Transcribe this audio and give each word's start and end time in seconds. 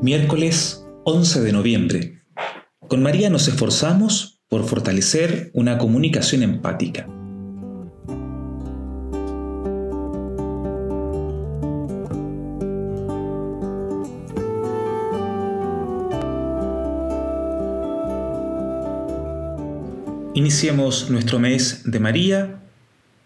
Miércoles 0.00 0.86
11 1.02 1.40
de 1.40 1.52
noviembre. 1.52 2.22
Con 2.86 3.02
María 3.02 3.30
nos 3.30 3.48
esforzamos 3.48 4.40
por 4.48 4.64
fortalecer 4.64 5.50
una 5.54 5.76
comunicación 5.76 6.44
empática. 6.44 7.08
Iniciemos 20.34 21.10
nuestro 21.10 21.40
mes 21.40 21.82
de 21.90 21.98
María 21.98 22.60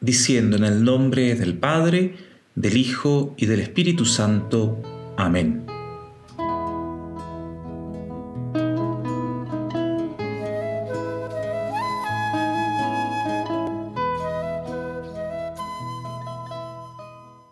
diciendo 0.01 0.57
en 0.57 0.65
el 0.65 0.83
nombre 0.85 1.35
del 1.35 1.59
Padre, 1.59 2.15
del 2.55 2.79
Hijo 2.79 3.35
y 3.37 3.45
del 3.45 3.61
Espíritu 3.61 4.07
Santo. 4.07 4.81
Amén. 5.19 5.62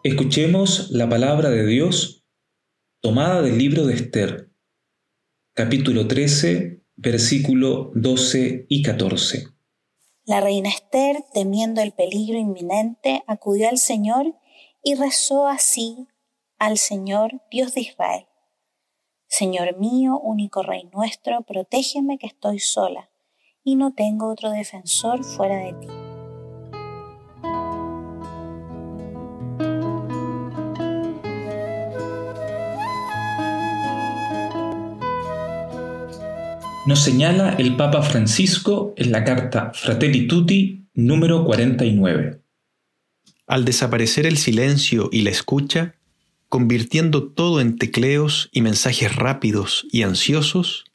Escuchemos 0.03 0.91
la 0.93 1.11
palabra 1.11 1.51
de 1.51 1.67
Dios 1.67 2.25
tomada 3.03 3.43
del 3.43 3.59
libro 3.59 3.85
de 3.85 3.93
Esther, 3.93 4.51
capítulo 5.53 6.09
13, 6.09 6.83
versículo 6.97 7.93
12 7.95 8.65
y 8.67 8.83
14. 8.83 9.49
La 10.25 10.41
reina 10.41 10.71
Esther, 10.71 11.23
temiendo 11.35 11.83
el 11.83 11.93
peligro 11.93 12.39
inminente, 12.39 13.23
acudió 13.27 13.69
al 13.69 13.77
Señor 13.77 14.35
y 14.83 14.95
rezó 14.95 15.47
así 15.47 16.09
al 16.59 16.79
Señor, 16.79 17.43
Dios 17.51 17.75
de 17.75 17.83
Israel. 17.83 18.25
Señor 19.27 19.77
mío, 19.77 20.19
único 20.19 20.63
Rey 20.63 20.89
nuestro, 20.95 21.43
protégeme 21.43 22.17
que 22.17 22.27
estoy 22.27 22.59
sola 22.59 23.11
y 23.63 23.77
no 23.77 23.93
tengo 23.93 24.31
otro 24.31 24.51
defensor 24.51 25.25
fuera 25.25 25.59
de 25.59 25.75
ti. 25.75 26.00
Nos 36.91 37.05
señala 37.05 37.55
el 37.55 37.77
Papa 37.77 38.03
Francisco 38.03 38.95
en 38.97 39.13
la 39.13 39.23
carta 39.23 39.71
Fratelli 39.73 40.27
Tutti 40.27 40.89
número 40.95 41.45
49. 41.45 42.41
Al 43.47 43.65
desaparecer 43.65 44.27
el 44.27 44.37
silencio 44.37 45.09
y 45.13 45.23
la 45.23 45.31
escucha, 45.31 45.95
convirtiendo 46.49 47.29
todo 47.29 47.61
en 47.61 47.79
tecleos 47.79 48.49
y 48.51 48.63
mensajes 48.63 49.15
rápidos 49.15 49.87
y 49.93 50.03
ansiosos, 50.03 50.87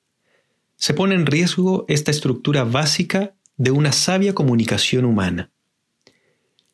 se 0.76 0.94
pone 0.94 1.16
en 1.16 1.26
riesgo 1.26 1.86
esta 1.88 2.12
estructura 2.12 2.66
básica 2.66 3.34
de 3.56 3.72
una 3.72 3.94
sabia 3.94 4.36
comunicación 4.36 5.06
humana. 5.06 5.50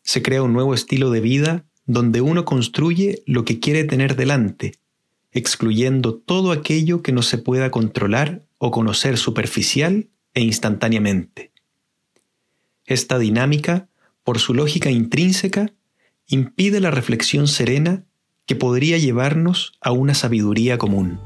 Se 0.01 0.23
crea 0.23 0.41
un 0.41 0.53
nuevo 0.53 0.73
estilo 0.73 1.11
de 1.11 1.21
vida 1.21 1.65
donde 1.85 2.21
uno 2.21 2.43
construye 2.43 3.21
lo 3.27 3.45
que 3.45 3.59
quiere 3.59 3.83
tener 3.83 4.15
delante, 4.15 4.79
excluyendo 5.31 6.15
todo 6.15 6.51
aquello 6.51 7.03
que 7.03 7.11
no 7.11 7.21
se 7.21 7.37
pueda 7.37 7.69
controlar 7.69 8.47
o 8.63 8.69
conocer 8.69 9.17
superficial 9.17 10.07
e 10.35 10.41
instantáneamente. 10.41 11.51
Esta 12.85 13.17
dinámica, 13.17 13.89
por 14.23 14.37
su 14.37 14.53
lógica 14.53 14.91
intrínseca, 14.91 15.73
impide 16.27 16.79
la 16.79 16.91
reflexión 16.91 17.47
serena 17.47 18.05
que 18.45 18.55
podría 18.55 18.99
llevarnos 18.99 19.73
a 19.81 19.91
una 19.91 20.13
sabiduría 20.13 20.77
común. 20.77 21.19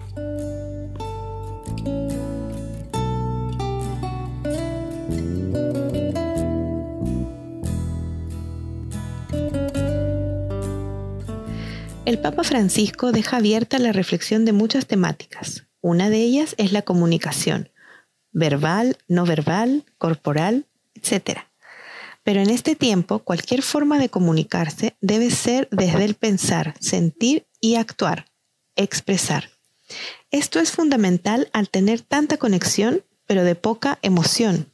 El 12.06 12.20
Papa 12.20 12.46
Francisco 12.46 13.12
deja 13.12 13.38
abierta 13.38 13.78
la 13.78 13.92
reflexión 13.92 14.46
de 14.46 14.54
muchas 14.54 14.88
temáticas, 14.88 15.65
una 15.86 16.10
de 16.10 16.18
ellas 16.18 16.56
es 16.58 16.72
la 16.72 16.82
comunicación, 16.82 17.70
verbal, 18.32 18.98
no 19.08 19.24
verbal, 19.24 19.86
corporal, 20.00 20.66
etc. 20.96 21.42
Pero 22.24 22.42
en 22.42 22.50
este 22.50 22.76
tiempo, 22.76 23.20
cualquier 23.20 23.62
forma 23.62 24.00
de 24.00 24.10
comunicarse 24.10 24.98
debe 25.00 25.30
ser 25.30 25.68
desde 25.70 26.06
el 26.06 26.16
pensar, 26.16 26.74
sentir 26.80 27.46
y 27.62 27.76
actuar, 27.76 28.26
expresar. 28.76 29.52
Esto 30.32 30.60
es 30.60 30.72
fundamental 30.72 31.52
al 31.54 31.70
tener 31.70 32.02
tanta 32.02 32.38
conexión, 32.38 33.04
pero 33.28 33.44
de 33.44 33.54
poca 33.54 34.00
emoción, 34.02 34.74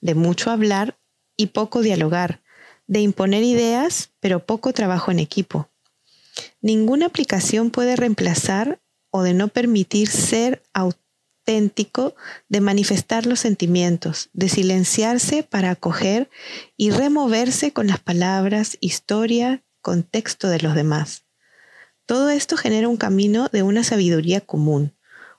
de 0.00 0.16
mucho 0.16 0.50
hablar 0.50 0.98
y 1.36 1.46
poco 1.46 1.82
dialogar, 1.82 2.42
de 2.88 2.98
imponer 2.98 3.44
ideas, 3.44 4.10
pero 4.18 4.44
poco 4.44 4.72
trabajo 4.72 5.12
en 5.12 5.20
equipo. 5.20 5.70
Ninguna 6.60 7.06
aplicación 7.06 7.70
puede 7.70 7.94
reemplazar 7.94 8.80
o 9.10 9.22
de 9.22 9.34
no 9.34 9.48
permitir 9.48 10.08
ser 10.08 10.62
auténtico, 10.72 12.14
de 12.48 12.60
manifestar 12.60 13.26
los 13.26 13.40
sentimientos, 13.40 14.28
de 14.32 14.48
silenciarse 14.48 15.42
para 15.42 15.70
acoger 15.70 16.28
y 16.76 16.90
removerse 16.90 17.72
con 17.72 17.86
las 17.86 18.00
palabras, 18.00 18.76
historia, 18.80 19.62
contexto 19.80 20.48
de 20.48 20.60
los 20.60 20.74
demás. 20.74 21.24
Todo 22.04 22.30
esto 22.30 22.56
genera 22.56 22.88
un 22.88 22.96
camino 22.96 23.48
de 23.52 23.62
una 23.62 23.84
sabiduría 23.84 24.40
común, 24.40 24.94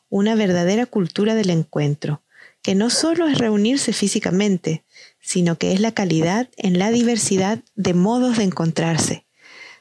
una 0.09 0.35
verdadera 0.35 0.85
cultura 0.85 1.35
del 1.35 1.51
encuentro, 1.51 2.23
que 2.61 2.75
no 2.75 2.89
solo 2.89 3.27
es 3.27 3.37
reunirse 3.37 3.93
físicamente, 3.93 4.83
sino 5.19 5.57
que 5.57 5.73
es 5.73 5.79
la 5.79 5.93
calidad 5.93 6.49
en 6.57 6.79
la 6.79 6.91
diversidad 6.91 7.59
de 7.75 7.93
modos 7.93 8.37
de 8.37 8.43
encontrarse, 8.43 9.25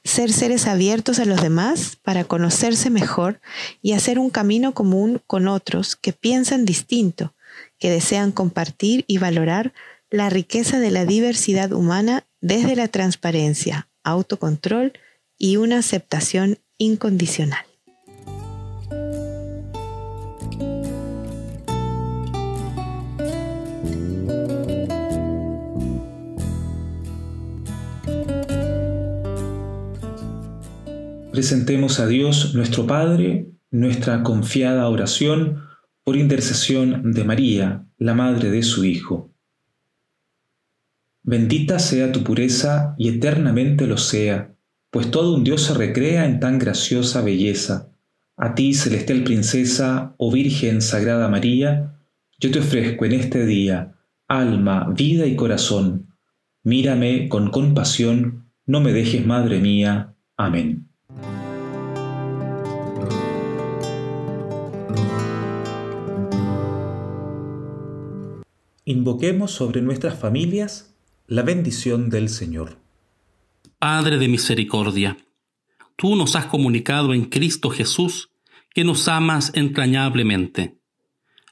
ser 0.08 0.32
seres 0.32 0.66
abiertos 0.66 1.18
a 1.18 1.24
los 1.24 1.42
demás 1.42 1.96
para 2.02 2.24
conocerse 2.24 2.90
mejor 2.90 3.40
y 3.82 3.92
hacer 3.92 4.18
un 4.18 4.30
camino 4.30 4.72
común 4.72 5.20
con 5.26 5.48
otros 5.48 5.96
que 5.96 6.12
piensan 6.12 6.64
distinto, 6.64 7.34
que 7.78 7.90
desean 7.90 8.32
compartir 8.32 9.04
y 9.06 9.18
valorar 9.18 9.72
la 10.10 10.30
riqueza 10.30 10.80
de 10.80 10.90
la 10.90 11.04
diversidad 11.04 11.72
humana 11.72 12.26
desde 12.40 12.74
la 12.74 12.88
transparencia, 12.88 13.88
autocontrol 14.02 14.94
y 15.36 15.56
una 15.56 15.78
aceptación 15.78 16.58
incondicional. 16.78 17.66
Presentemos 31.38 32.00
a 32.00 32.08
Dios 32.08 32.56
nuestro 32.56 32.88
Padre 32.88 33.46
nuestra 33.70 34.24
confiada 34.24 34.88
oración 34.88 35.68
por 36.02 36.16
intercesión 36.16 37.12
de 37.12 37.22
María, 37.22 37.86
la 37.96 38.12
Madre 38.12 38.50
de 38.50 38.64
su 38.64 38.84
Hijo. 38.84 39.30
Bendita 41.22 41.78
sea 41.78 42.10
tu 42.10 42.24
pureza 42.24 42.96
y 42.98 43.08
eternamente 43.08 43.86
lo 43.86 43.98
sea, 43.98 44.52
pues 44.90 45.12
todo 45.12 45.36
un 45.36 45.44
Dios 45.44 45.62
se 45.62 45.74
recrea 45.74 46.26
en 46.26 46.40
tan 46.40 46.58
graciosa 46.58 47.22
belleza. 47.22 47.92
A 48.36 48.56
ti, 48.56 48.74
celestial 48.74 49.22
princesa, 49.22 50.16
oh 50.18 50.32
Virgen 50.32 50.82
Sagrada 50.82 51.28
María, 51.28 52.00
yo 52.40 52.50
te 52.50 52.58
ofrezco 52.58 53.04
en 53.04 53.12
este 53.12 53.46
día 53.46 53.94
alma, 54.26 54.92
vida 54.92 55.24
y 55.24 55.36
corazón. 55.36 56.08
Mírame 56.64 57.28
con 57.28 57.52
compasión, 57.52 58.50
no 58.66 58.80
me 58.80 58.92
dejes, 58.92 59.24
Madre 59.24 59.60
mía. 59.60 60.16
Amén. 60.36 60.87
Invoquemos 68.88 69.50
sobre 69.50 69.82
nuestras 69.82 70.18
familias 70.18 70.94
la 71.26 71.42
bendición 71.42 72.08
del 72.08 72.30
Señor. 72.30 72.78
Padre 73.78 74.16
de 74.16 74.28
misericordia, 74.28 75.18
tú 75.94 76.16
nos 76.16 76.36
has 76.36 76.46
comunicado 76.46 77.12
en 77.12 77.26
Cristo 77.26 77.68
Jesús 77.68 78.30
que 78.72 78.84
nos 78.84 79.06
amas 79.08 79.52
entrañablemente. 79.54 80.78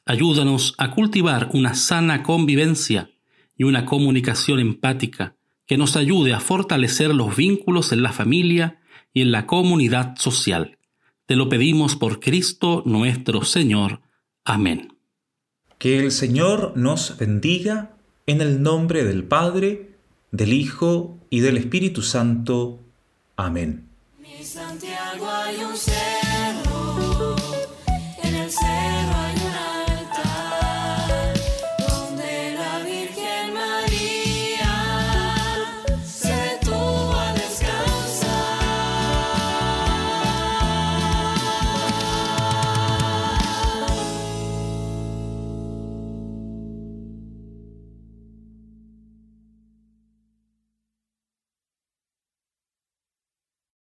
Ayúdanos 0.07 0.75
a 0.79 0.93
cultivar 0.93 1.51
una 1.53 1.75
sana 1.75 2.23
convivencia 2.23 3.11
y 3.55 3.65
una 3.65 3.85
comunicación 3.85 4.59
empática 4.59 5.37
que 5.67 5.77
nos 5.77 5.95
ayude 5.97 6.33
a 6.33 6.41
fortalecer 6.41 7.15
los 7.15 7.37
vínculos 7.37 7.93
en 7.93 8.03
la 8.03 8.15
familia 8.15 8.81
y 9.13 9.21
en 9.21 9.31
la 9.31 9.45
comunidad 9.45 10.17
social. 10.17 10.79
Te 11.27 11.37
lo 11.37 11.51
pedimos 11.51 11.97
por 11.97 12.19
Cristo 12.19 12.83
nuestro 12.87 13.45
Señor. 13.45 14.01
Amén. 14.43 14.96
Que 15.79 15.99
el 15.99 16.11
Señor 16.13 16.73
nos 16.77 17.19
bendiga 17.19 17.91
en 18.27 18.41
el 18.41 18.63
nombre 18.63 19.05
del 19.05 19.25
Padre, 19.25 19.91
del 20.31 20.53
Hijo 20.53 21.19
y 21.31 21.41
del 21.41 21.57
Espíritu 21.57 22.03
Santo. 22.03 22.81
Amén. 23.37 23.87